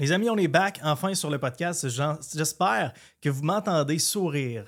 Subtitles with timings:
[0.00, 1.88] Les amis, on est back enfin sur le podcast.
[1.88, 4.64] J'espère que vous m'entendez sourire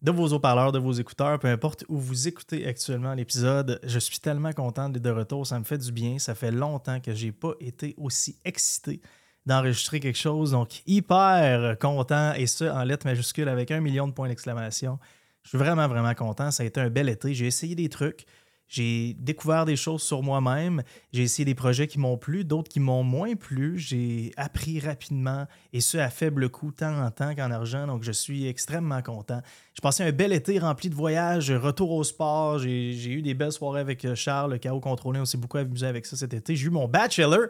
[0.00, 3.80] de vos haut-parleurs, de vos écouteurs, peu importe où vous écoutez actuellement l'épisode.
[3.82, 5.44] Je suis tellement content d'être de retour.
[5.44, 6.20] Ça me fait du bien.
[6.20, 9.00] Ça fait longtemps que j'ai pas été aussi excité
[9.44, 10.52] d'enregistrer quelque chose.
[10.52, 15.00] Donc, hyper content et ce, en lettres majuscules avec un million de points d'exclamation.
[15.42, 16.52] Je suis vraiment, vraiment content.
[16.52, 17.34] Ça a été un bel été.
[17.34, 18.24] J'ai essayé des trucs.
[18.72, 20.82] J'ai découvert des choses sur moi-même.
[21.12, 23.78] J'ai essayé des projets qui m'ont plu, d'autres qui m'ont moins plu.
[23.78, 27.86] J'ai appris rapidement et ce à faible coût, tant en temps qu'en argent.
[27.86, 29.42] Donc, je suis extrêmement content.
[29.74, 32.60] J'ai passé un bel été rempli de voyages, retour au sport.
[32.60, 35.20] J'ai eu des belles soirées avec euh, Charles, le chaos contrôlé.
[35.20, 36.56] On s'est beaucoup amusé avec ça cet été.
[36.56, 37.48] J'ai eu mon bachelor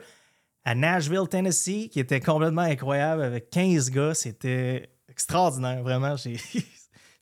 [0.64, 4.14] à Nashville, Tennessee, qui était complètement incroyable avec 15 gars.
[4.14, 6.16] C'était extraordinaire, vraiment.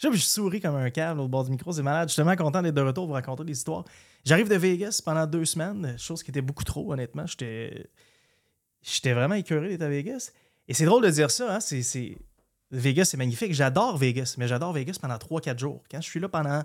[0.03, 2.09] Je, souris comme un câble au bord du micro, c'est malade.
[2.09, 3.85] Je suis tellement content d'être de retour pour raconter des histoires.
[4.25, 7.27] J'arrive de Vegas pendant deux semaines, chose qui était beaucoup trop, honnêtement.
[7.27, 7.87] J'étais,
[8.83, 10.33] j'étais vraiment écœuré d'être à Vegas.
[10.69, 11.61] Et c'est drôle de dire ça, hein?
[11.61, 12.17] c'est,
[12.71, 13.53] Vegas, c'est magnifique.
[13.53, 15.83] J'adore Vegas, mais j'adore Vegas pendant 3-4 jours.
[15.91, 16.63] Quand je suis là pendant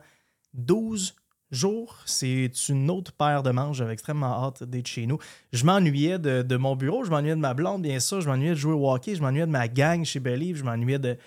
[0.53, 1.15] 12
[1.51, 3.77] jours, c'est une autre paire de manches.
[3.77, 5.17] J'avais extrêmement hâte d'être chez nous.
[5.51, 8.21] Je m'ennuyais de, de, mon bureau, je m'ennuyais de ma blonde, bien sûr.
[8.21, 10.99] Je m'ennuyais de jouer au hockey, je m'ennuyais de ma gang chez Believe, je m'ennuyais
[10.99, 11.17] de,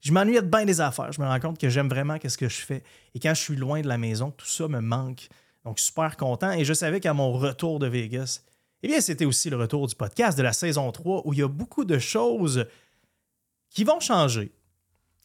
[0.00, 1.12] je m'ennuyais de bien des affaires.
[1.12, 2.82] Je me rends compte que j'aime vraiment ce que je fais.
[3.14, 5.28] Et quand je suis loin de la maison, tout ça me manque.
[5.64, 6.52] Donc, super content.
[6.52, 8.42] Et je savais qu'à mon retour de Vegas,
[8.82, 11.42] eh bien, c'était aussi le retour du podcast de la saison 3 où il y
[11.42, 12.66] a beaucoup de choses
[13.70, 14.52] qui vont changer.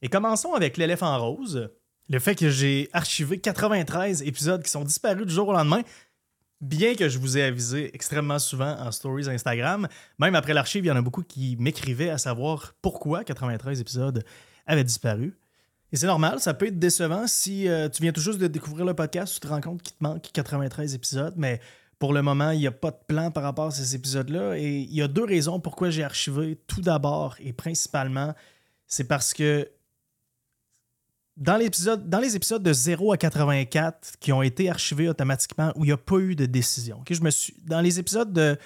[0.01, 1.69] Et commençons avec l'éléphant rose.
[2.09, 5.83] Le fait que j'ai archivé 93 épisodes qui sont disparus du jour au lendemain,
[6.59, 9.87] bien que je vous ai avisé extrêmement souvent en stories Instagram,
[10.19, 14.25] même après l'archive, il y en a beaucoup qui m'écrivaient à savoir pourquoi 93 épisodes
[14.65, 15.37] avait disparu.
[15.91, 18.85] Et c'est normal, ça peut être décevant si euh, tu viens tout juste de découvrir
[18.85, 21.61] le podcast, tu te rends compte qu'il te manque 93 épisodes, mais
[21.99, 24.57] pour le moment, il n'y a pas de plan par rapport à ces épisodes-là.
[24.57, 26.57] Et il y a deux raisons pourquoi j'ai archivé.
[26.67, 28.33] Tout d'abord et principalement,
[28.87, 29.69] c'est parce que
[31.37, 35.93] dans, les épisodes de 0 à 84 qui ont été archivés automatiquement, où il n'y
[35.93, 38.57] a pas eu de décision, je me suis, dans les épisodes de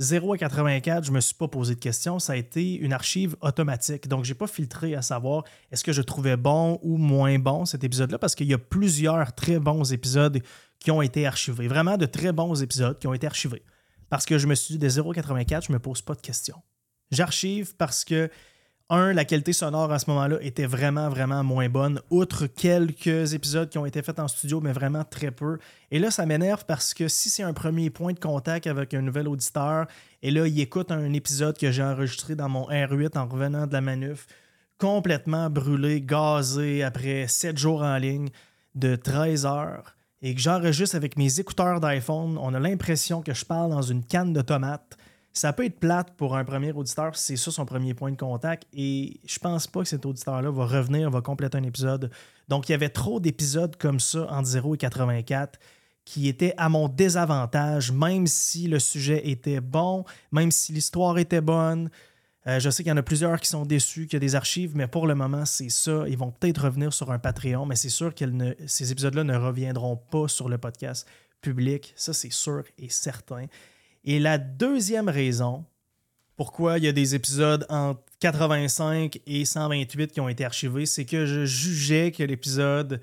[0.00, 2.18] 0 à 84, je ne me suis pas posé de questions.
[2.18, 4.08] Ça a été une archive automatique.
[4.08, 7.64] Donc, je n'ai pas filtré à savoir est-ce que je trouvais bon ou moins bon
[7.64, 10.42] cet épisode-là, parce qu'il y a plusieurs très bons épisodes
[10.80, 11.68] qui ont été archivés.
[11.68, 13.62] Vraiment de très bons épisodes qui ont été archivés.
[14.10, 16.14] Parce que je me suis dit, des 0 à 84, je ne me pose pas
[16.14, 16.60] de questions.
[17.10, 18.30] J'archive parce que
[18.90, 23.70] un, la qualité sonore à ce moment-là était vraiment, vraiment moins bonne, outre quelques épisodes
[23.70, 25.58] qui ont été faits en studio, mais vraiment très peu.
[25.90, 29.00] Et là, ça m'énerve parce que si c'est un premier point de contact avec un
[29.00, 29.86] nouvel auditeur,
[30.22, 33.72] et là, il écoute un épisode que j'ai enregistré dans mon R8 en revenant de
[33.72, 34.26] la manuf,
[34.78, 38.28] complètement brûlé, gazé, après 7 jours en ligne,
[38.74, 43.44] de 13 heures, et que j'enregistre avec mes écouteurs d'iPhone, on a l'impression que je
[43.44, 44.98] parle dans une canne de tomates
[45.34, 48.66] ça peut être plate pour un premier auditeur c'est ça son premier point de contact.
[48.72, 52.10] Et je pense pas que cet auditeur-là va revenir, va compléter un épisode.
[52.48, 55.58] Donc, il y avait trop d'épisodes comme ça entre 0 et 84
[56.04, 61.40] qui étaient à mon désavantage, même si le sujet était bon, même si l'histoire était
[61.40, 61.90] bonne.
[62.46, 64.34] Euh, je sais qu'il y en a plusieurs qui sont déçus, qu'il y a des
[64.34, 66.04] archives, mais pour le moment, c'est ça.
[66.06, 68.24] Ils vont peut-être revenir sur un Patreon, mais c'est sûr que
[68.66, 71.08] ces épisodes-là ne reviendront pas sur le podcast
[71.40, 71.94] public.
[71.96, 73.46] Ça, c'est sûr et certain.
[74.04, 75.64] Et la deuxième raison
[76.36, 81.04] pourquoi il y a des épisodes entre 85 et 128 qui ont été archivés, c'est
[81.04, 83.00] que je jugeais que l'épisode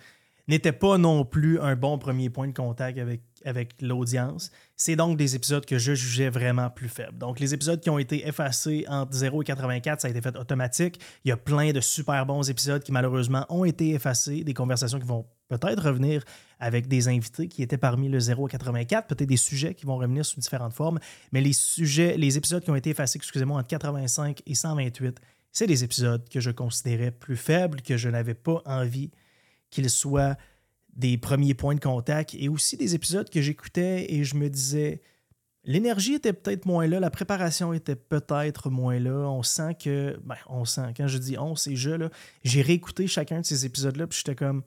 [0.48, 3.00] n'était pas non plus un bon premier point de contact
[3.46, 4.52] avec, l'audience.
[4.76, 7.18] C'est donc des épisodes que je jugeais vraiment plus faibles.
[7.18, 10.36] Donc, les épisodes qui ont été effacés entre 0 et 84, ça a été fait
[10.36, 11.00] automatique.
[11.24, 15.00] Il y a plein de super bons épisodes qui, malheureusement, ont été effacés, des conversations
[15.00, 15.26] qui vont
[15.58, 16.24] peut-être revenir
[16.60, 19.98] avec des invités qui étaient parmi le 0 à 84, peut-être des sujets qui vont
[19.98, 21.00] revenir sous différentes formes,
[21.32, 25.20] mais les sujets, les épisodes qui ont été effacés, excusez-moi, entre 85 et 128,
[25.52, 29.12] c'est des épisodes que je considérais plus faibles, que je n'avais pas envie
[29.70, 30.38] qu'ils soient
[30.94, 35.02] des premiers points de contact, et aussi des épisodes que j'écoutais et je me disais,
[35.64, 39.30] L'énergie était peut-être moins là, la préparation était peut-être moins là.
[39.30, 42.10] On sent que, ben, on sent, quand je dis on, c'est je, là,
[42.44, 44.64] j'ai réécouté chacun de ces épisodes-là, puis j'étais comme,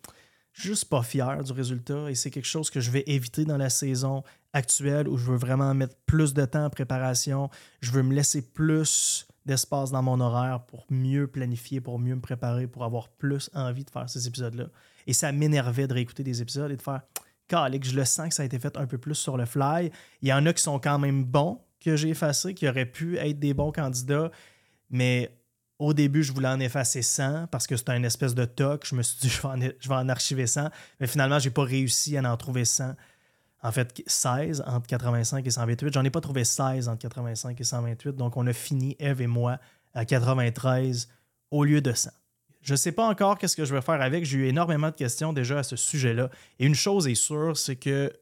[0.54, 3.68] juste pas fier du résultat et c'est quelque chose que je vais éviter dans la
[3.68, 4.22] saison
[4.52, 7.50] actuelle où je veux vraiment mettre plus de temps en préparation.
[7.80, 12.20] Je veux me laisser plus d'espace dans mon horaire pour mieux planifier, pour mieux me
[12.20, 14.68] préparer, pour avoir plus envie de faire ces épisodes-là.
[15.06, 17.02] Et ça m'énervait de réécouter des épisodes et de faire
[17.48, 19.90] que je le sens que ça a été fait un peu plus sur le fly.
[20.22, 23.18] Il y en a qui sont quand même bons que j'ai effacés, qui auraient pu
[23.18, 24.30] être des bons candidats,
[24.88, 25.36] mais
[25.84, 28.86] au début, je voulais en effacer 100 parce que c'était une espèce de toc.
[28.86, 29.28] Je me suis dit,
[29.80, 30.70] je vais en, archiver 100.
[31.00, 32.94] Mais finalement, je n'ai pas réussi à en trouver 100
[33.62, 35.94] en fait 16 entre 85 et 128.
[35.94, 38.16] J'en ai pas trouvé 16 entre 85 et 128.
[38.16, 39.58] Donc, on a fini, Eve et moi,
[39.94, 41.08] à 93
[41.50, 42.10] au lieu de 100.
[42.62, 44.24] Je ne sais pas encore qu'est-ce que je vais faire avec.
[44.24, 46.30] J'ai eu énormément de questions déjà à ce sujet-là.
[46.58, 48.12] Et une chose est sûre, c'est que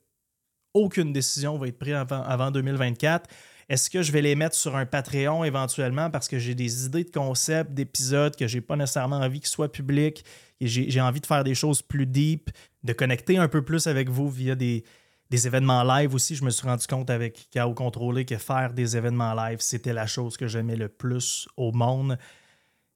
[0.74, 3.28] aucune décision va être prise avant, avant 2024.
[3.72, 7.04] Est-ce que je vais les mettre sur un Patreon éventuellement parce que j'ai des idées
[7.04, 10.26] de concepts, d'épisodes que j'ai pas nécessairement envie qu'ils soient publics
[10.60, 12.50] et j'ai envie de faire des choses plus deep,
[12.84, 14.84] de connecter un peu plus avec vous via des,
[15.30, 16.36] événements live aussi.
[16.36, 20.06] Je me suis rendu compte avec KO Contrôlé que faire des événements live, c'était la
[20.06, 22.18] chose que j'aimais le plus au monde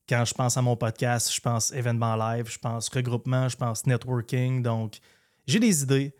[0.06, 3.86] quand je pense à mon podcast, je pense événement live, je pense regroupement, je pense
[3.86, 4.62] networking.
[4.62, 4.98] Donc,
[5.46, 6.14] j'ai des idées.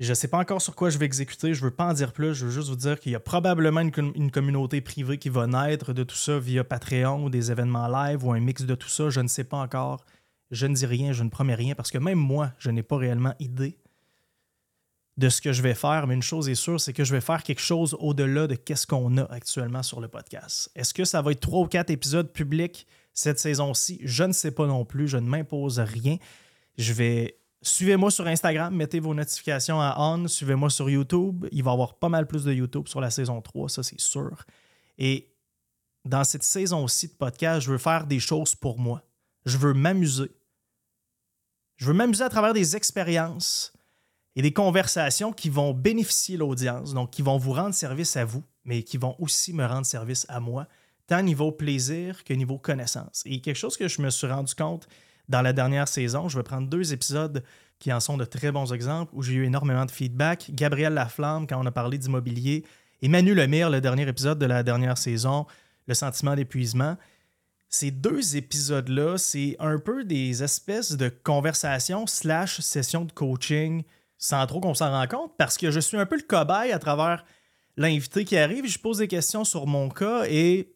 [0.00, 1.54] Je ne sais pas encore sur quoi je vais exécuter.
[1.54, 2.34] Je ne veux pas en dire plus.
[2.34, 5.92] Je veux juste vous dire qu'il y a probablement une, communauté privée qui va naître
[5.92, 9.10] de tout ça via Patreon ou des événements live ou un mix de tout ça.
[9.10, 10.04] Je ne sais pas encore.
[10.50, 12.96] Je ne dis rien, je ne promets rien parce que même moi, je n'ai pas
[12.96, 13.78] réellement idée
[15.16, 17.20] de ce que je vais faire, mais une chose est sûre, c'est que je vais
[17.20, 20.70] faire quelque chose au-delà de ce qu'on a actuellement sur le podcast.
[20.74, 24.00] Est-ce que ça va être trois ou quatre épisodes publics cette saison-ci?
[24.02, 26.16] Je ne sais pas non plus, je ne m'impose rien.
[26.78, 27.38] Je vais.
[27.66, 31.46] Suivez-moi sur Instagram, mettez vos notifications à on, suivez-moi sur YouTube.
[31.50, 33.98] Il va y avoir pas mal plus de YouTube sur la saison 3, ça c'est
[33.98, 34.44] sûr.
[34.98, 35.32] Et
[36.04, 39.02] dans cette saison-ci de podcast, je veux faire des choses pour moi.
[39.46, 40.30] Je veux m'amuser.
[41.76, 43.72] Je veux m'amuser à travers des expériences
[44.36, 48.44] et des conversations qui vont bénéficier l'audience, donc qui vont vous rendre service à vous,
[48.66, 50.68] mais qui vont aussi me rendre service à moi,
[51.06, 53.22] tant niveau plaisir que niveau connaissance.
[53.24, 54.86] Et quelque chose que je me suis rendu compte
[55.28, 57.42] dans la dernière saison, je vais prendre deux épisodes
[57.78, 60.50] qui en sont de très bons exemples, où j'ai eu énormément de feedback.
[60.52, 62.64] Gabriel Laflamme, quand on a parlé d'immobilier,
[63.02, 65.46] et Manu Lemire, le dernier épisode de la dernière saison,
[65.86, 66.96] le sentiment d'épuisement.
[67.68, 73.82] Ces deux épisodes-là, c'est un peu des espèces de conversations slash sessions de coaching
[74.16, 76.78] sans trop qu'on s'en rende compte, parce que je suis un peu le cobaye à
[76.78, 77.24] travers
[77.76, 78.66] l'invité qui arrive.
[78.66, 80.72] Je pose des questions sur mon cas et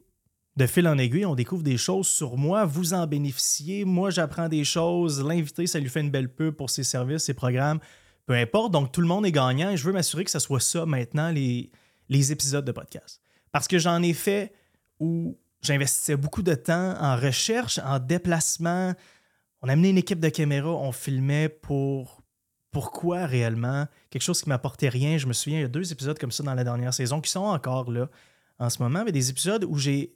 [0.55, 2.65] de fil en aiguille, on découvre des choses sur moi.
[2.65, 3.85] Vous en bénéficiez.
[3.85, 5.23] Moi, j'apprends des choses.
[5.23, 7.79] L'invité, ça lui fait une belle pub pour ses services, ses programmes.
[8.25, 8.71] Peu importe.
[8.71, 11.31] Donc, tout le monde est gagnant et je veux m'assurer que ce soit ça maintenant,
[11.31, 11.71] les,
[12.09, 13.21] les épisodes de podcast.
[13.51, 14.53] Parce que j'en ai fait
[14.99, 18.93] où j'investissais beaucoup de temps en recherche, en déplacement.
[19.61, 22.21] On a amené une équipe de caméras, on filmait pour
[22.71, 23.87] pourquoi réellement?
[24.09, 25.17] Quelque chose qui m'apportait rien.
[25.17, 27.31] Je me souviens, il y a deux épisodes comme ça dans la dernière saison qui
[27.31, 28.09] sont encore là
[28.59, 30.15] en ce moment, mais des épisodes où j'ai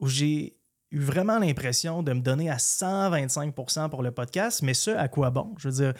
[0.00, 0.56] où j'ai
[0.90, 3.54] eu vraiment l'impression de me donner à 125
[3.90, 5.54] pour le podcast, mais ce, à quoi bon?
[5.58, 5.94] Je veux dire,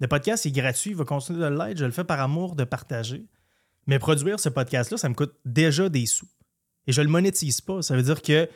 [0.00, 2.64] le podcast est gratuit, il va continuer de l'être, je le fais par amour de
[2.64, 3.26] partager.
[3.86, 6.28] Mais produire ce podcast-là, ça me coûte déjà des sous.
[6.86, 7.82] Et je ne le monétise pas.
[7.82, 8.48] Ça veut dire que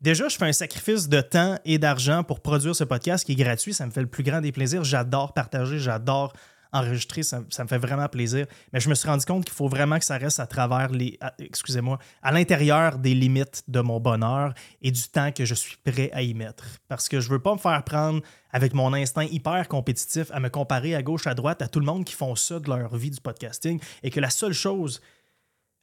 [0.00, 3.36] déjà, je fais un sacrifice de temps et d'argent pour produire ce podcast qui est
[3.36, 3.74] gratuit.
[3.74, 4.84] Ça me fait le plus grand des plaisirs.
[4.84, 6.32] J'adore partager, j'adore
[6.72, 8.46] enregistrer, ça, me fait vraiment plaisir.
[8.72, 11.18] Mais je me suis rendu compte qu'il faut vraiment que ça reste à travers les.
[11.38, 16.10] Excusez-moi, à l'intérieur des limites de mon bonheur et du temps que je suis prêt
[16.12, 16.64] à y mettre.
[16.88, 18.22] Parce que je veux pas me faire prendre
[18.52, 21.86] avec mon instinct hyper compétitif à me comparer à gauche, à droite à tout le
[21.86, 25.00] monde qui font ça de leur vie du podcasting et que la seule chose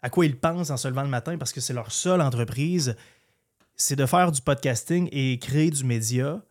[0.01, 2.95] à quoi ils pensent en se levant le matin parce que c'est leur seule entreprise,
[3.75, 6.41] c'est de faire du podcasting et créer du média.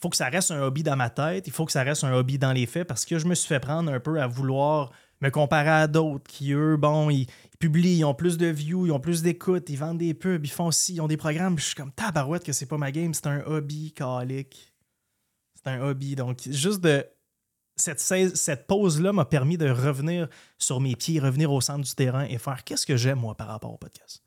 [0.00, 2.12] Faut que ça reste un hobby dans ma tête, il faut que ça reste un
[2.12, 4.90] hobby dans les faits parce que je me suis fait prendre un peu à vouloir
[5.20, 7.26] me comparer à d'autres qui, eux, bon, ils,
[7.58, 10.50] publient, ils ont plus de views, ils ont plus d'écoute, ils vendent des pubs, ils
[10.50, 11.58] font aussi, ils ont des programmes.
[11.58, 14.72] Je suis comme tabarouette que c'est pas ma game, c'est un hobby, calique.
[15.54, 16.16] C'est un hobby.
[16.16, 17.06] Donc, juste de.
[17.76, 22.24] Cette, cette pause-là m'a permis de revenir sur mes pieds, revenir au centre du terrain
[22.24, 24.22] et faire qu'est-ce que j'aime, moi, par rapport au podcast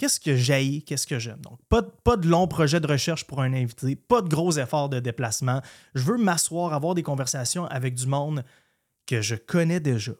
[0.00, 1.42] qu'est-ce que j'aille, qu'est-ce que j'aime?
[1.42, 4.88] Donc, pas, pas de long projet de recherche pour un invité, pas de gros efforts
[4.88, 5.60] de déplacement.
[5.94, 8.42] Je veux m'asseoir, avoir des conversations avec du monde
[9.06, 10.12] que je connais déjà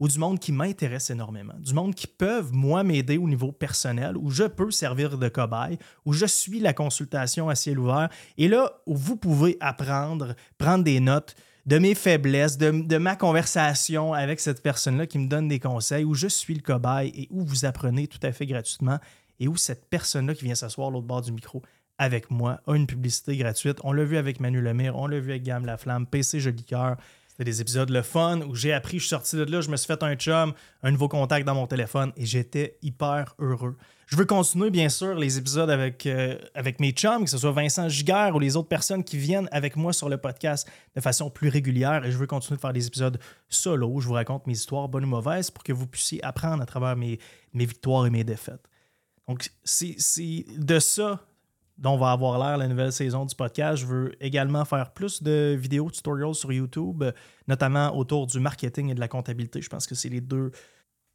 [0.00, 4.16] ou du monde qui m'intéresse énormément, du monde qui peuvent, moi, m'aider au niveau personnel,
[4.16, 8.48] où je peux servir de cobaye, où je suis la consultation à ciel ouvert, et
[8.48, 11.34] là où vous pouvez apprendre, prendre des notes
[11.66, 16.04] de mes faiblesses, de, de ma conversation avec cette personne-là qui me donne des conseils,
[16.04, 18.98] où je suis le cobaye et où vous apprenez tout à fait gratuitement
[19.40, 21.62] et où cette personne-là qui vient s'asseoir l'autre bord du micro
[21.98, 23.78] avec moi a une publicité gratuite.
[23.84, 26.96] On l'a vu avec Manu Lemire, on l'a vu avec Gamme Laflamme, PC Joli Cœur.
[27.28, 29.76] C'était des épisodes le fun où j'ai appris, je suis sorti de là, je me
[29.76, 30.52] suis fait un chum,
[30.82, 33.76] un nouveau contact dans mon téléphone et j'étais hyper heureux.
[34.06, 37.52] Je veux continuer, bien sûr, les épisodes avec, euh, avec mes chums, que ce soit
[37.52, 40.66] Vincent Giguère ou les autres personnes qui viennent avec moi sur le podcast
[40.96, 42.04] de façon plus régulière.
[42.06, 44.88] Et je veux continuer de faire des épisodes solo où je vous raconte mes histoires,
[44.88, 47.18] bonnes ou mauvaises, pour que vous puissiez apprendre à travers mes,
[47.52, 48.67] mes victoires et mes défaites.
[49.28, 49.96] Donc, c'est
[50.56, 51.20] de ça,
[51.76, 53.82] dont va avoir l'air la nouvelle saison du podcast.
[53.82, 57.04] Je veux également faire plus de vidéos tutorials sur YouTube,
[57.46, 59.62] notamment autour du marketing et de la comptabilité.
[59.62, 60.50] Je pense que c'est les deux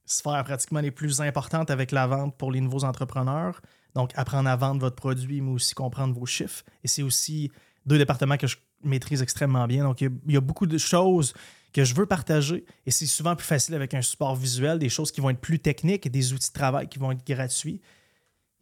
[0.05, 3.61] sphères pratiquement les plus importantes avec la vente pour les nouveaux entrepreneurs.
[3.95, 6.63] Donc, apprendre à vendre votre produit, mais aussi comprendre vos chiffres.
[6.83, 7.51] Et c'est aussi
[7.85, 9.83] deux départements que je maîtrise extrêmement bien.
[9.83, 11.33] Donc, il y, a, beaucoup de choses
[11.73, 15.11] que je veux partager et c'est souvent plus facile avec un support visuel, des choses
[15.11, 17.81] qui vont être plus techniques des outils de travail qui vont être gratuits.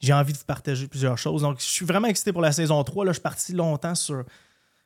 [0.01, 1.43] J'ai envie de vous partager plusieurs choses.
[1.43, 3.05] Donc, je suis vraiment excité pour la saison 3.
[3.05, 4.24] Là, je suis parti longtemps sur,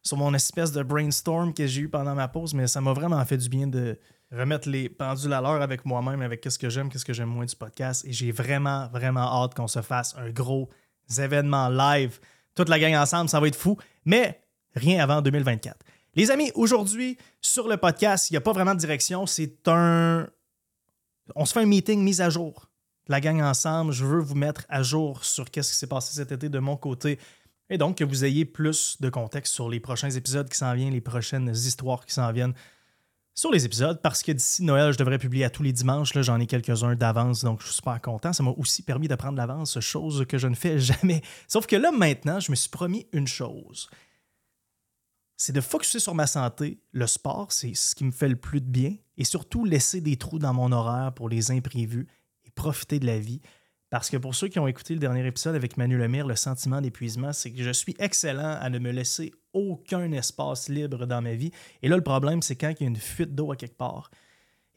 [0.03, 3.24] sur mon espèce de brainstorm que j'ai eu pendant ma pause, mais ça m'a vraiment
[3.25, 3.98] fait du bien de
[4.31, 7.45] remettre les pendules à l'heure avec moi-même, avec qu'est-ce que j'aime, qu'est-ce que j'aime moins
[7.45, 8.03] du podcast.
[8.05, 10.69] Et j'ai vraiment, vraiment hâte qu'on se fasse un gros
[11.17, 12.19] événement live.
[12.53, 13.77] Toute la gang ensemble, ça va être fou.
[14.03, 14.41] Mais
[14.75, 15.77] rien avant 2024.
[16.15, 19.25] Les amis, aujourd'hui, sur le podcast, il n'y a pas vraiment de direction.
[19.25, 20.27] C'est un.
[21.36, 22.69] On se fait un meeting mise à jour.
[23.07, 26.31] La gang ensemble, je veux vous mettre à jour sur qu'est-ce qui s'est passé cet
[26.31, 27.19] été de mon côté.
[27.69, 30.93] Et donc, que vous ayez plus de contexte sur les prochains épisodes qui s'en viennent,
[30.93, 32.53] les prochaines histoires qui s'en viennent
[33.33, 36.13] sur les épisodes, parce que d'ici Noël, je devrais publier à tous les dimanches.
[36.13, 38.33] Là, j'en ai quelques-uns d'avance, donc je suis super content.
[38.33, 41.21] Ça m'a aussi permis de prendre l'avance, chose que je ne fais jamais.
[41.47, 43.89] Sauf que là, maintenant, je me suis promis une chose
[45.38, 46.79] c'est de focuser sur ma santé.
[46.91, 48.95] Le sport, c'est ce qui me fait le plus de bien.
[49.17, 52.07] Et surtout, laisser des trous dans mon horaire pour les imprévus
[52.55, 53.41] profiter de la vie.
[53.89, 56.81] Parce que pour ceux qui ont écouté le dernier épisode avec Manu Lemire, le sentiment
[56.81, 61.35] d'épuisement, c'est que je suis excellent à ne me laisser aucun espace libre dans ma
[61.35, 61.51] vie.
[61.81, 64.09] Et là, le problème, c'est quand il y a une fuite d'eau à quelque part.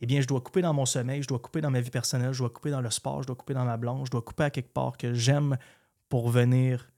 [0.00, 2.32] Eh bien, je dois couper dans mon sommeil, je dois couper dans ma vie personnelle,
[2.32, 4.44] je dois couper dans le sport, je dois couper dans ma blanche, je dois couper
[4.44, 5.56] à quelque part que j'aime
[6.08, 6.92] pour venir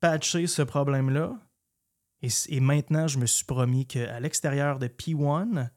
[0.00, 1.38] patcher ce problème-là
[2.22, 5.70] et, maintenant, je me suis promis qu'à l'extérieur de P1,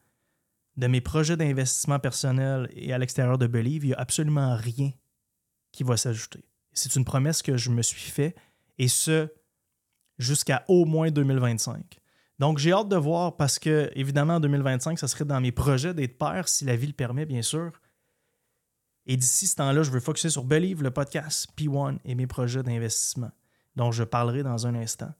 [0.76, 4.92] de mes projets d'investissement personnel et à l'extérieur de Believe, il n'y a absolument rien
[5.72, 6.44] qui va s'ajouter.
[6.72, 8.34] C'est une promesse que je me suis fait,
[8.78, 9.28] et ce,
[10.18, 11.98] jusqu'à au moins 2025.
[12.38, 15.94] Donc, j'ai hâte de voir parce que, évidemment, en 2025, ça serait dans mes projets
[15.94, 17.72] d'être père, si la vie le permet, bien sûr.
[19.06, 22.62] Et d'ici ce temps-là, je veux focuser sur Believe, le podcast, P1 et mes projets
[22.62, 23.30] d'investissement,
[23.76, 25.14] dont je parlerai dans un instant.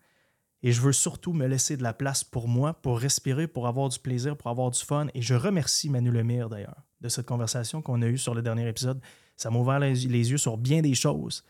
[0.66, 3.88] Et je veux surtout me laisser de la place pour moi, pour respirer, pour avoir
[3.88, 5.06] du plaisir, pour avoir du fun.
[5.14, 8.68] Et je remercie Manu Lemire d'ailleurs de cette conversation qu'on a eue sur le dernier
[8.68, 9.00] épisode.
[9.36, 11.44] Ça m'a ouvert les, yeux sur bien des choses.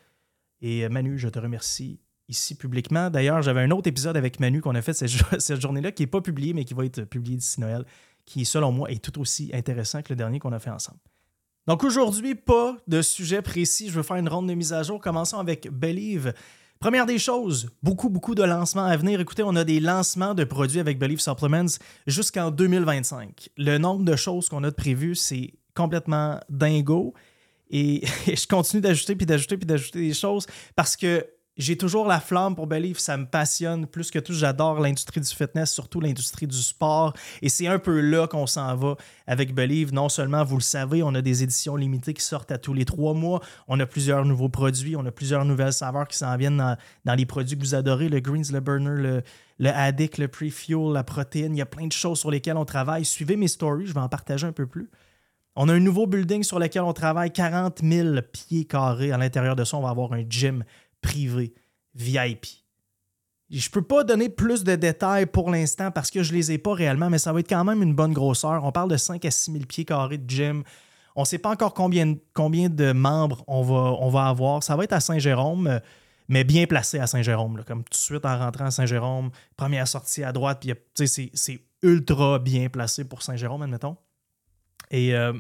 [0.61, 3.09] Et euh, Manu, je te remercie ici publiquement.
[3.09, 5.09] D'ailleurs, j'avais un autre épisode avec Manu qu'on a fait cette,
[5.63, 7.87] journée-là qui n'est pas publié, mais qui va être publié d'ici Noël,
[8.27, 11.01] qui, selon moi, est tout aussi intéressant que le dernier qu'on a fait ensemble.
[11.67, 13.89] Donc aujourd'hui, pas de sujet précis.
[13.89, 15.01] Je veux faire une ronde de mise à jour.
[15.01, 16.35] Commençons avec Believe.
[16.79, 19.19] Première des choses, beaucoup, beaucoup de lancements à venir.
[19.21, 23.49] Écoutez, on a des lancements de produits avec Believe Supplements jusqu'en 2025.
[23.57, 27.15] Le nombre de choses qu'on a de prévues, c'est complètement dingo.
[27.71, 31.27] Et, et je continue d'ajouter, puis d'ajouter, puis d'ajouter des choses parce que
[31.57, 34.35] j'ai toujours la flamme pour Believe, ça me passionne plus que tout.
[34.35, 37.15] J'adore l'industrie du fitness, surtout l'industrie du sport.
[37.41, 38.97] Et c'est un peu là qu'on s'en va
[39.27, 39.95] avec Believe.
[39.95, 42.85] Non seulement, vous le savez, on a des éditions limitées qui sortent à tous les
[42.85, 43.41] trois mois.
[43.69, 47.27] On a plusieurs nouveaux produits, on a plusieurs nouvelles saveurs qui s'en viennent dans, les
[47.27, 49.23] produits que vous adorez, le Greens, le Burner, le,
[49.59, 51.55] le Addict, le Pre-Fuel, la protéine.
[51.55, 53.07] Il y a plein de choses sur lesquelles on travaille.
[53.07, 54.91] Suivez mes stories, je vais en partager un peu plus.
[55.59, 59.11] On a un nouveau building sur lequel on travaille 40 000 pieds carrés.
[59.11, 60.63] À l'intérieur de ça, on va avoir un gym
[61.07, 61.55] privé,
[61.95, 62.47] VIP.
[63.49, 66.75] Je peux pas donner plus de détails pour l'instant parce que je les ai pas
[66.75, 68.65] réellement, mais ça va être quand même une bonne grosseur.
[68.65, 70.65] On parle de 5 à 6 000 pieds carrés de gym.
[71.15, 73.63] On ne sait pas encore combien, de membres on
[74.11, 74.65] va, avoir.
[74.65, 75.81] Ça va être à Saint-Jérôme,
[76.29, 77.63] mais bien placé à Saint-Jérôme.
[77.65, 82.41] Comme tout de suite en rentrant à Saint-Jérôme, première sortie à droite, puis c'est ultra
[82.41, 83.97] bien placé pour Saint-Jérôme, admettons.
[84.91, 85.33] Et euh,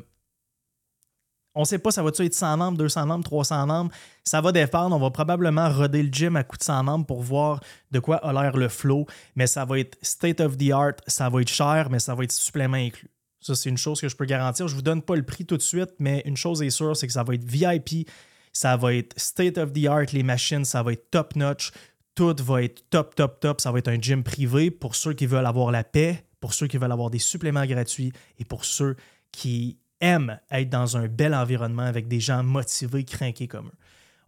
[1.56, 3.90] on ne sait pas, ça va-tu être 100 membres, 200 membres, 300 membres.
[4.22, 4.94] Ça va dépendre.
[4.94, 7.60] On va probablement roder le gym à coup de 100 membres pour voir
[7.90, 9.06] de quoi a l'air le flow.
[9.36, 10.96] Mais ça va être state of the art.
[11.06, 13.08] Ça va être cher, mais ça va être supplément inclus.
[13.40, 14.68] Ça, c'est une chose que je peux garantir.
[14.68, 16.94] Je ne vous donne pas le prix tout de suite, mais une chose est sûre,
[16.94, 18.06] c'est que ça va être VIP.
[18.52, 20.06] Ça va être state of the art.
[20.12, 21.72] Les machines, ça va être top notch.
[22.14, 23.62] Tout va être top, top, top.
[23.62, 26.66] Ça va être un gym privé pour ceux qui veulent avoir la paix, pour ceux
[26.66, 28.96] qui veulent avoir des suppléments gratuits et pour ceux
[29.32, 33.78] qui aiment être dans un bel environnement avec des gens motivés, craqués comme eux.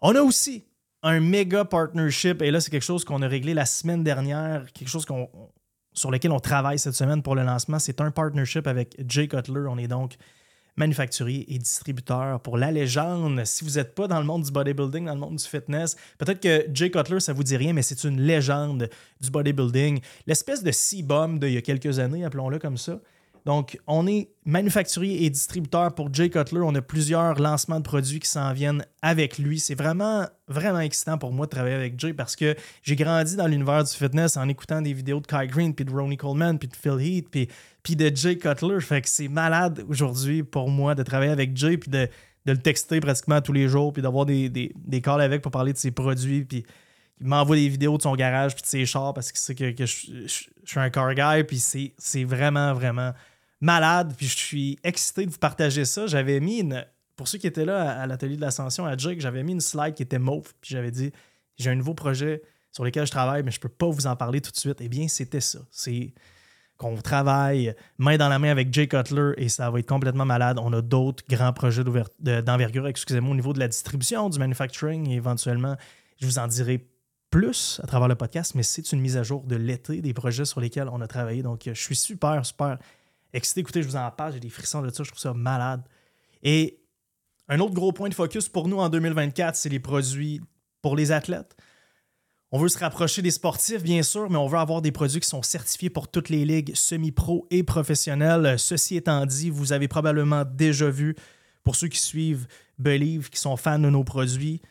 [0.00, 0.64] On a aussi
[1.02, 4.88] un méga partnership, et là, c'est quelque chose qu'on a réglé la semaine dernière, quelque
[4.88, 5.06] chose
[5.92, 7.78] sur lequel on travaille cette semaine pour le lancement.
[7.78, 9.66] C'est un partnership avec Jay Cutler.
[9.68, 10.16] On est donc
[10.76, 13.44] manufacturier et distributeur pour la légende.
[13.44, 16.40] Si vous n'êtes pas dans le monde du bodybuilding, dans le monde du fitness, peut-être
[16.40, 18.88] que Jay Cutler, ça vous dit rien, mais c'est une légende
[19.20, 20.00] du bodybuilding.
[20.26, 23.00] L'espèce de C-bomb d'il y a quelques années, appelons-le comme ça.
[23.44, 26.60] Donc, on est manufacturier et distributeur pour Jay Cutler.
[26.62, 29.60] On a plusieurs lancements de produits qui s'en viennent avec lui.
[29.60, 33.46] C'est vraiment, vraiment excitant pour moi de travailler avec Jay parce que j'ai grandi dans
[33.46, 36.68] l'univers du fitness en écoutant des vidéos de Kai Green, puis de Ronnie Coleman, puis
[36.68, 38.80] de Phil Heath, puis, de Jay Cutler.
[38.80, 42.08] Fait que c'est malade aujourd'hui pour moi de travailler avec Jay, puis de,
[42.46, 45.90] le texter pratiquement tous les jours, puis d'avoir des, calls avec pour parler de ses
[45.90, 46.46] produits,
[47.20, 49.86] il m'envoie des vidéos de son garage puis de ses chars parce qu'il sait que,
[49.86, 53.12] je, suis un car guy puis c'est vraiment vraiment
[53.60, 56.06] malade, puis je suis excité de vous partager ça.
[56.06, 56.84] J'avais mis une.
[57.16, 59.94] Pour ceux qui étaient là à, l'atelier de l'ascension à Jake, j'avais mis une slide
[59.94, 61.10] qui était mauve, puis j'avais dit
[61.56, 64.40] j'ai un nouveau projet sur lequel je travaille, mais je peux pas vous en parler
[64.40, 64.78] tout de suite.
[64.80, 65.58] Eh bien, c'était ça.
[65.70, 66.14] C'est
[66.76, 70.60] qu'on travaille main dans la main avec Jay Cutler et ça va être complètement malade.
[70.62, 71.82] On a d'autres grands projets
[72.20, 75.76] d'envergure, excusez-moi, au niveau de la distribution, du manufacturing éventuellement,
[76.20, 76.86] je vous en dirai
[77.30, 80.44] plus à travers le podcast, mais c'est une mise à jour de l'été des projets
[80.44, 81.42] sur lesquels on a travaillé.
[81.42, 82.78] Donc, je suis super, super
[83.32, 83.60] excité.
[83.60, 85.82] Écoutez, je vous en parle, j'ai des frissons de ça, je trouve ça malade.
[86.42, 86.80] Et
[87.48, 90.40] un autre gros point de focus pour nous en 2024, c'est les produits
[90.82, 91.56] pour les athlètes.
[92.50, 95.28] On veut se rapprocher des sportifs, bien sûr, mais on veut avoir des produits qui
[95.28, 98.58] sont certifiés pour toutes les ligues semi-pro et professionnelles.
[98.58, 101.14] Ceci étant dit, vous avez probablement déjà vu,
[101.62, 102.46] pour ceux qui suivent
[102.78, 104.62] Believe, qui sont fans de nos produits,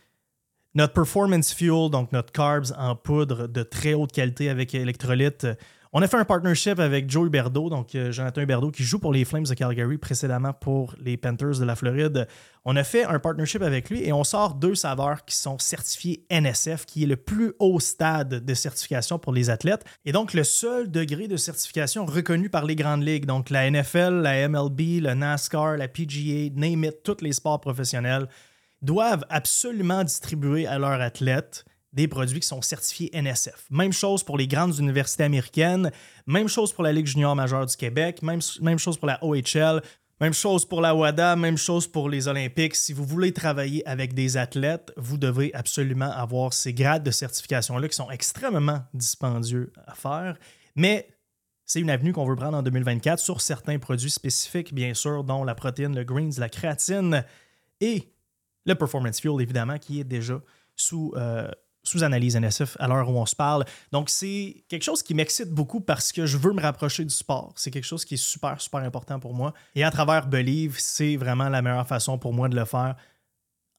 [0.78, 5.48] notre Performance Fuel, donc notre carbs en poudre de très haute qualité avec électrolytes,
[5.92, 9.12] on a fait un partnership avec Joey Berdo, donc euh, Jonathan Berdo, qui joue pour
[9.12, 12.28] les Flames de Calgary précédemment pour les Panthers de la Floride.
[12.64, 16.26] On a fait un partnership avec lui et on sort deux saveurs qui sont certifiés
[16.30, 20.44] NSF, qui est le plus haut stade de certification pour les athlètes et donc le
[20.44, 25.16] seul degré de certification reconnu par les grandes ligues, donc la NFL, la MLB, le
[25.16, 28.28] NASCAR, la PGA, name it, tous les sports professionnels
[28.82, 33.66] doivent absolument distribuer à leurs athlètes des produits qui sont certifiés NSF.
[33.72, 35.92] Même chose pour les grandes universités américaines,
[36.28, 38.42] même chose pour la Ligue junior majeure du Québec, même,
[38.78, 39.82] chose pour la OHL,
[40.20, 42.76] même chose pour la WADA, même chose pour les Olympiques.
[42.76, 47.88] Si vous voulez travailler avec des athlètes, vous devez absolument avoir ces grades de certification-là
[47.88, 50.38] qui sont extrêmement dispendieux à faire.
[50.76, 51.08] Mais
[51.66, 55.44] c'est une avenue qu'on veut prendre en 2024 sur certains produits spécifiques, bien sûr, dont
[55.44, 57.24] la protéine, le greens, la créatine
[57.82, 58.14] et
[58.68, 60.40] le performance fuel, évidemment, qui est déjà
[60.76, 61.50] sous euh,
[61.88, 63.64] sous analyse NSF à l'heure où on se parle.
[63.92, 67.54] Donc, c'est quelque chose qui m'excite beaucoup parce que je veux me rapprocher du sport.
[67.56, 69.54] C'est quelque chose qui est super, super important pour moi.
[69.74, 72.96] Et à travers Believe, c'est vraiment la meilleure façon pour moi de le faire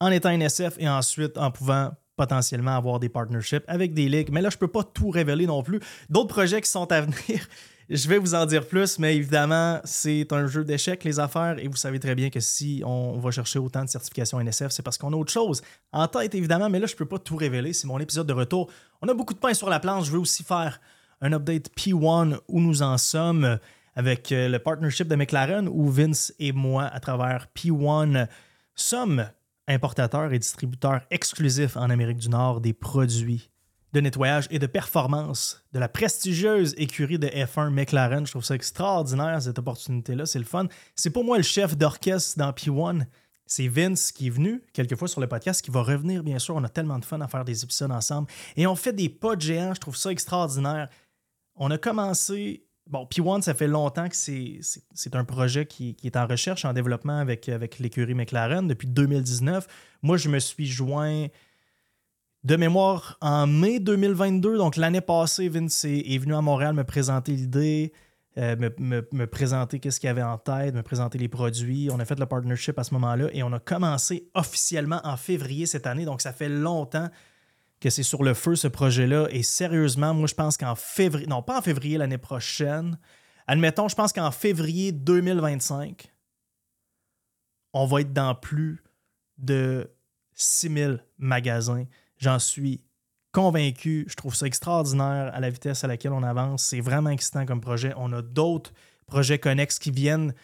[0.00, 4.30] en étant NSF et ensuite en pouvant potentiellement avoir des partnerships avec des ligues.
[4.32, 5.80] Mais là, je ne peux pas tout révéler non plus.
[6.08, 7.14] D'autres projets qui sont à venir.
[7.90, 11.68] Je vais vous en dire plus, mais évidemment, c'est un jeu d'échecs, les affaires, et
[11.68, 14.98] vous savez très bien que si on va chercher autant de certifications NSF, c'est parce
[14.98, 17.72] qu'on a autre chose en tête, évidemment, mais là, je ne peux pas tout révéler.
[17.72, 18.70] C'est mon épisode de retour.
[19.00, 20.04] On a beaucoup de pain sur la planche.
[20.04, 20.82] Je veux aussi faire
[21.22, 23.58] un update P1 où nous en sommes
[23.96, 28.28] avec euh, le partnership de McLaren, où Vince et moi, à travers P1,
[28.74, 29.26] sommes
[29.66, 33.48] importateurs et distributeurs exclusifs en Amérique du Nord des produits
[33.92, 38.26] de nettoyage et de performance de la prestigieuse écurie de F1 McLaren.
[38.26, 40.26] Je trouve ça extraordinaire, cette opportunité-là.
[40.26, 40.66] C'est le fun.
[40.94, 43.06] C'est pour moi le chef d'orchestre dans P1.
[43.46, 46.54] C'est Vince qui est venu quelquefois sur le podcast, qui va revenir, bien sûr.
[46.54, 48.28] On a tellement de fun à faire des épisodes ensemble.
[48.56, 49.72] Et on fait des pas de géants.
[49.74, 50.88] Je trouve ça extraordinaire.
[51.54, 52.64] On a commencé.
[52.86, 56.72] Bon, P1, ça fait longtemps que c'est un projet qui, qui, est en recherche, en
[56.72, 57.46] développement avec
[57.78, 59.66] l'écurie McLaren depuis 2019.
[60.02, 61.26] Moi, je me suis joint
[62.48, 67.32] de mémoire, en mai 2022, donc l'année passée, Vince est, venu à Montréal me présenter
[67.32, 67.92] l'idée,
[68.38, 71.90] euh, me, présenter qu'est-ce qu'il avait en tête, me présenter les produits.
[71.92, 75.66] On a fait le partnership à ce moment-là et on a commencé officiellement en février
[75.66, 76.06] cette année.
[76.06, 77.10] Donc ça fait longtemps
[77.80, 79.26] que c'est sur le feu ce projet-là.
[79.30, 82.98] Et sérieusement, moi je pense qu'en février, non pas en février l'année prochaine,
[83.46, 86.10] admettons, je pense qu'en février 2025,
[87.74, 88.82] on va être dans plus
[89.36, 89.92] de
[90.32, 91.84] 6000 magasins
[92.18, 92.80] J'en suis
[93.32, 94.06] convaincu.
[94.08, 96.64] Je trouve ça extraordinaire à la vitesse à laquelle on avance.
[96.64, 97.92] C'est vraiment excitant comme projet.
[97.96, 98.72] On a d'autres
[99.06, 100.34] projets connexes qui viennent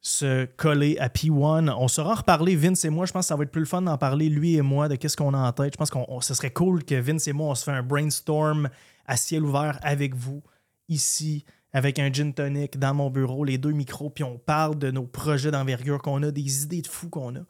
[0.00, 1.70] se coller à P1.
[1.70, 3.06] On sera en reparler, Vince et moi.
[3.06, 4.96] Je pense que ça va être plus le fun d'en parler, lui et moi, de
[4.96, 5.72] qu'est-ce qu'on a en tête.
[5.72, 8.68] Je pense que ce serait cool que Vince et moi, on se fait un brainstorm
[9.06, 10.42] à ciel ouvert avec vous,
[10.88, 14.90] ici, avec un gin tonic dans mon bureau, les deux micros, puis on parle de
[14.90, 17.40] nos projets d'envergure qu'on a, des idées de fous qu'on a.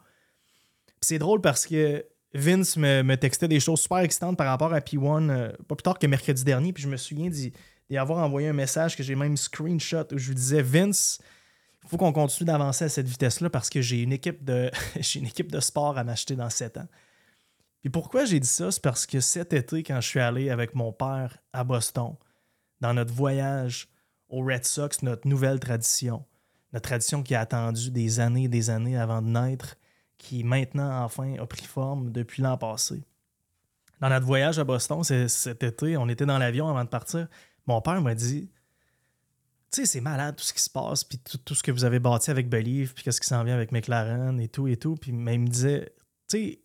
[1.01, 5.29] C'est drôle parce que Vince me, textait des choses super excitantes par rapport à P1,
[5.29, 7.53] euh, pas plus tard que mercredi dernier, puis je me souviens d'y
[7.97, 11.19] avoir envoyé un message que j'ai même screenshot où je lui disais Vince,
[11.83, 14.69] il faut qu'on continue d'avancer à cette vitesse-là parce que j'ai une équipe de
[15.15, 16.87] une équipe de sport à m'acheter dans 7 ans.
[17.81, 18.71] Puis pourquoi j'ai dit ça?
[18.71, 22.15] C'est parce que cet été, quand je suis allé avec mon père à Boston,
[22.81, 23.87] dans notre voyage
[24.29, 26.25] aux Red Sox notre nouvelle tradition.
[26.73, 29.77] Notre tradition qui a attendu des années et des années avant de naître,
[30.17, 33.03] qui maintenant enfin a pris forme depuis l'an passé.
[34.01, 37.27] Dans notre voyage à Boston cet été, on était dans l'avion avant de partir.
[37.65, 38.49] Mon père m'a dit
[39.71, 41.99] Tu sais, c'est malade tout ce qui se passe, puis tout, ce que vous avez
[41.99, 44.95] bâti avec Believe, puis qu'est-ce qui s'en vient avec McLaren et tout et tout.
[44.95, 45.93] Puis il me disait
[46.27, 46.59] Tu sais,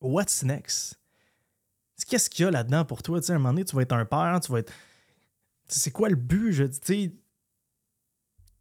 [0.00, 1.00] what's next?
[2.08, 3.20] Qu'est-ce qu'il y a là-dedans pour toi?
[3.20, 4.72] Tu sais, à un moment donné, tu vas être un père, tu vas être.
[5.66, 6.52] C'est quoi le but?
[6.52, 7.18] Je dis,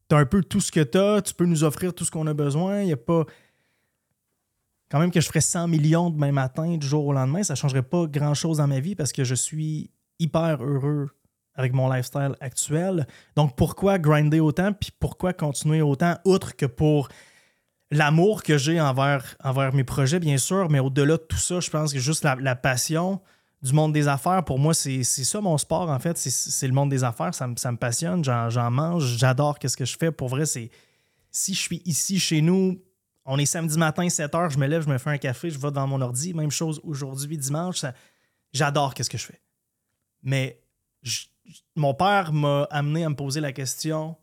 [0.09, 2.11] tu as un peu tout ce que tu as, tu peux nous offrir tout ce
[2.11, 2.81] qu'on a besoin.
[2.81, 3.25] Il n'y a pas.
[4.95, 7.57] Quand même que je ferais 100 millions demain matin, du jour au lendemain, ça ne
[7.57, 11.09] changerait pas grand-chose dans ma vie parce que je suis hyper heureux
[11.53, 13.05] avec mon lifestyle actuel.
[13.35, 17.09] Donc pourquoi grinder autant, puis pourquoi continuer autant, outre que pour
[17.91, 19.35] l'amour que j'ai envers,
[19.73, 23.19] mes projets, bien sûr, mais au-delà de tout ça, je pense que juste la, passion
[23.61, 26.17] du monde des affaires, pour moi, c'est ça mon sport, en fait.
[26.17, 27.35] C'est le monde des affaires.
[27.35, 28.23] Ça, ça me passionne.
[28.23, 29.17] J'en mange.
[29.17, 30.13] J'adore ce que je fais.
[30.13, 30.71] Pour vrai, c'est.
[31.31, 32.79] Si je suis ici chez nous,
[33.25, 35.57] on est samedi matin, 7 h, je me lève, je me fais un café, je
[35.57, 36.33] vais devant mon ordi.
[36.33, 37.83] Même chose aujourd'hui, dimanche.
[38.53, 39.41] J'adore ce que je fais.
[40.21, 40.61] Mais
[41.75, 44.15] mon père m'a amené à me poser la question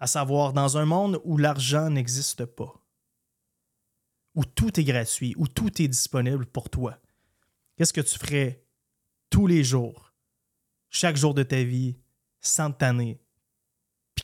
[0.00, 2.72] à savoir, dans un monde où l'argent n'existe pas,
[4.34, 6.98] où tout est gratuit, où tout est disponible pour toi,
[7.76, 8.64] qu'est-ce que tu ferais
[9.30, 10.12] tous les jours,
[10.88, 11.98] chaque jour de ta vie,
[12.40, 13.20] sans t'anner,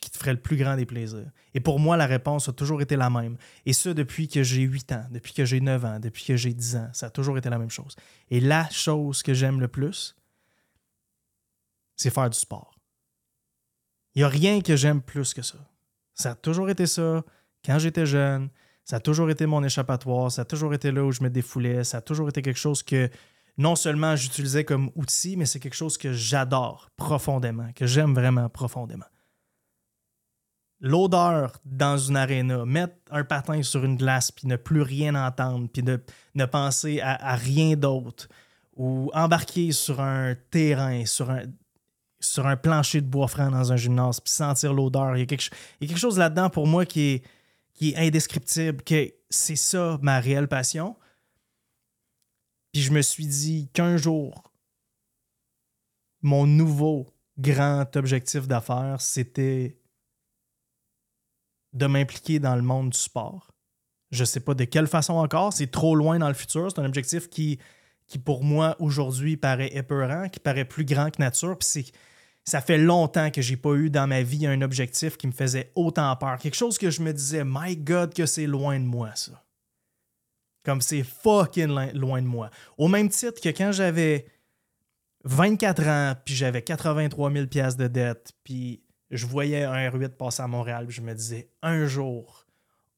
[0.05, 1.31] qui te ferait le plus grand des plaisirs?
[1.55, 3.37] Et pour moi, la réponse a toujours été la même.
[3.67, 6.53] Et ce, depuis que j'ai 8 ans, depuis que j'ai 9 ans, depuis que j'ai
[6.53, 7.97] 10 ans, ça a toujours été la même chose.
[8.31, 10.17] Et la chose que j'aime le plus,
[11.97, 12.75] c'est faire du sport.
[14.15, 15.59] Il n'y a rien que j'aime plus que ça.
[16.15, 17.25] Ça a toujours été ça
[17.65, 18.51] quand j'étais jeune,
[18.85, 21.83] ça a toujours été mon échappatoire, ça a toujours été là où je me défoulais,
[21.85, 23.09] ça a toujours été quelque chose que
[23.57, 28.49] non seulement j'utilisais comme outil, mais c'est quelque chose que j'adore profondément, que j'aime vraiment
[28.49, 29.07] profondément.
[30.87, 35.67] L'odeur dans une aréna, mettre un patin sur une glace, puis ne plus rien entendre,
[35.73, 38.29] puis ne, penser à, rien d'autre,
[38.77, 41.45] ou embarquer sur un terrain, sur un,
[42.21, 45.17] sur un plancher de bois franc dans un gymnase, puis sentir l'odeur.
[45.17, 47.23] Il, il, y a quelque chose là-dedans pour moi qui est,
[47.73, 50.97] qui est indescriptible, que c'est ça ma réelle passion.
[52.75, 54.53] Puis je me suis dit qu'un jour,
[56.21, 57.07] mon nouveau
[57.39, 59.79] grand objectif d'affaires, c'était
[61.75, 63.51] de m'impliquer dans le monde du sport.
[64.11, 66.71] Je ne sais pas de quelle façon encore, c'est trop loin dans le futur.
[66.71, 67.59] C'est un objectif qui,
[68.25, 71.59] pour moi, aujourd'hui, paraît épeurant, qui paraît plus grand que nature.
[71.59, 71.85] Puis c'est
[72.45, 75.73] ça fait longtemps que j'ai pas eu dans ma vie un objectif qui me faisait
[75.75, 76.39] autant peur.
[76.39, 79.43] Quelque chose que je me disais, my God, que c'est loin de moi, ça.
[80.63, 82.51] Comme c'est fucking loin de moi.
[82.77, 84.27] Au même titre que quand j'avais
[85.25, 88.83] 24 ans, puis j'avais 83 000 pièces de dette, puis
[89.17, 92.47] je voyais un R8 passer à Montréal, puis je me disais, un jour,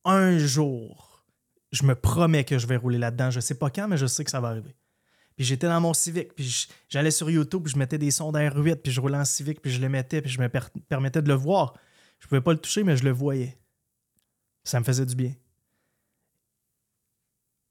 [0.05, 1.25] un jour,
[1.73, 3.31] je me promets que je vais rouler là-dedans.
[3.31, 4.77] Je sais pas quand, mais je sais que ça va arriver.
[5.37, 8.77] Puis j'étais dans mon Civic, puis j'allais sur YouTube, je mettais des sons d'air 8,
[8.77, 10.49] puis je roulais en Civic, puis je le mettais, puis je me
[10.89, 11.75] permettais de le voir.
[12.19, 13.59] Je pouvais pas le toucher, mais je le voyais.
[14.65, 15.35] Ça me faisait du bien.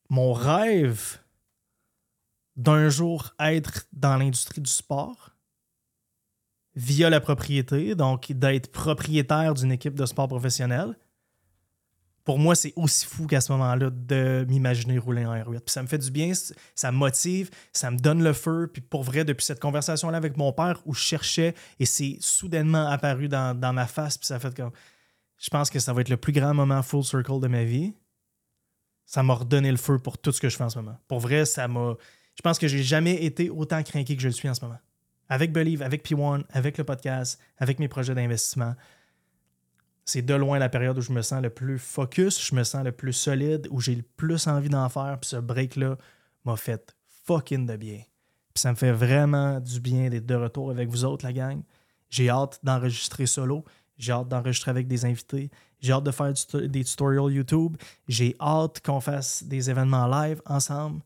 [0.09, 1.17] Mon rêve
[2.55, 5.34] d'un jour être dans l'industrie du sport
[6.75, 10.95] via la propriété, donc d'être propriétaire d'une équipe de sport professionnel,
[12.25, 15.59] pour moi, c'est aussi fou qu'à ce moment-là de m'imaginer rouler en R8.
[15.59, 16.33] Puis ça me fait du bien,
[16.73, 18.67] ça me motive, ça me donne le feu.
[18.73, 22.87] Puis pour vrai, depuis cette conversation-là avec mon père où je cherchais et c'est soudainement
[22.87, 24.71] apparu dans, ma face, puis ça fait comme.
[25.37, 27.93] Je pense que ça va être le plus grand moment full circle de ma vie.
[29.05, 30.97] Ça m'a redonné le feu pour tout ce que je fais en ce moment.
[31.07, 31.95] Pour vrai, ça m'a.
[32.35, 34.79] Je pense que j'ai jamais été autant craqué que je le suis en ce moment.
[35.29, 38.75] Avec Believe, avec P1, avec le podcast, avec mes projets d'investissement
[40.05, 42.83] c'est de loin la période où je me sens le plus focus, je me sens
[42.83, 45.17] le plus solide, où j'ai le plus envie d'en faire.
[45.19, 45.97] Puis ce break-là
[46.45, 48.01] m'a fait fucking de bien.
[48.53, 51.61] Puis ça me fait vraiment du bien d'être de retour avec vous autres, la gang.
[52.09, 53.65] J'ai hâte d'enregistrer solo.
[53.97, 55.49] J'ai hâte d'enregistrer avec des invités.
[55.79, 57.75] J'ai hâte de faire des tutorials YouTube.
[58.07, 61.01] J'ai hâte qu'on fasse des événements live ensemble.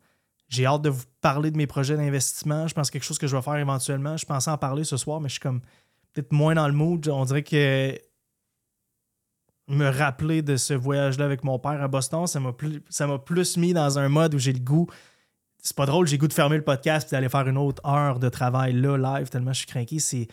[0.49, 2.67] J'ai hâte de vous parler de mes projets d'investissement.
[2.67, 4.17] Je pense que quelque chose que je vais faire éventuellement.
[4.17, 5.61] Je pensais en parler ce soir, mais je suis comme
[6.13, 7.07] peut-être moins dans le mood.
[7.07, 7.97] On dirait que
[9.67, 12.81] me rappeler de ce voyage-là avec mon père à Boston, ça m'a plus,
[13.25, 14.87] plus mis dans un mode où j'ai le goût.
[15.61, 17.85] C'est pas drôle, j'ai le goût de fermer le podcast et d'aller faire une autre
[17.85, 19.99] heure de travail là, live, tellement je suis craqué.
[19.99, 20.27] C'est.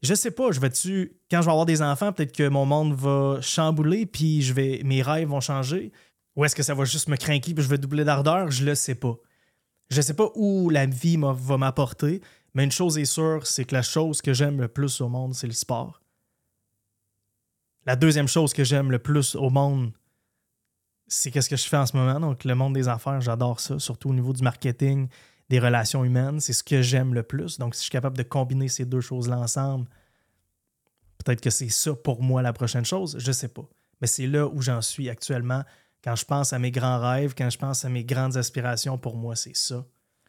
[0.00, 1.18] Je sais pas, je vais-tu.
[1.30, 4.80] Quand je vais avoir des enfants, peut-être que mon monde va chambouler, puis je vais,
[4.84, 5.92] mes rêves vont changer.
[6.36, 8.50] Ou est-ce que ça va juste me craquer puis je vais doubler d'ardeur?
[8.50, 9.16] Je le sais pas.
[9.90, 12.20] Je sais pas où la vie va m'apporter,
[12.54, 15.34] mais une chose est sûre, c'est que la chose que j'aime le plus au monde,
[15.34, 16.02] c'est le sport.
[17.86, 19.92] La deuxième chose que j'aime le plus au monde,
[21.06, 22.20] c'est qu'est-ce que je fais en ce moment.
[22.20, 25.08] Donc, le monde des affaires, j'adore ça, surtout au niveau du marketing,
[25.48, 26.38] des relations humaines.
[26.40, 27.58] C'est ce que j'aime le plus.
[27.58, 29.88] Donc, si je suis capable de combiner ces deux choses-là ensemble,
[31.24, 33.16] peut-être que c'est ça pour moi la prochaine chose.
[33.18, 33.66] Je sais pas.
[34.02, 35.64] Mais c'est là où j'en suis actuellement.
[36.04, 39.16] Quand je pense à mes grands rêves, quand je pense à mes grandes aspirations, pour
[39.16, 39.84] moi, c'est ça.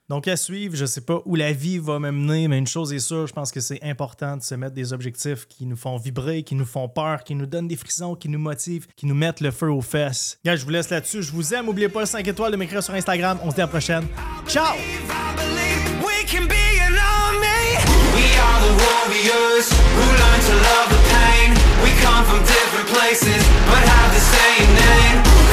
[0.10, 2.92] Donc, à suivre, je ne sais pas où la vie va m'amener, mais une chose
[2.92, 5.98] est sûre, je pense que c'est important de se mettre des objectifs qui nous font
[5.98, 9.14] vibrer, qui nous font peur, qui nous donnent des frissons, qui nous motivent, qui nous
[9.14, 10.40] mettent le feu aux fesses.
[10.44, 11.22] Gars, je vous laisse là-dessus.
[11.22, 11.68] Je vous aime.
[11.68, 13.38] N'oubliez pas le 5 étoiles de m'écrire sur Instagram.
[13.44, 14.08] On se dit à la prochaine.
[14.48, 14.76] Ciao!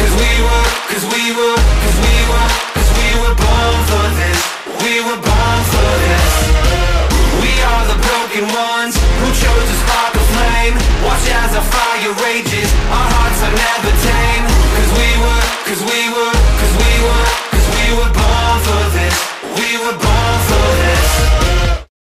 [0.01, 4.41] Cause we were, cause we were, cause we were, cause we were born for this.
[4.85, 6.33] We were born for this.
[7.43, 10.75] We are the broken ones Who chose to spark a flame.
[11.05, 14.45] Watch as our fire rages Our hearts are never tame.
[14.77, 19.17] Cause we were, cause we were, cause we were, cause we were born for this.
[19.59, 21.87] We were born for this.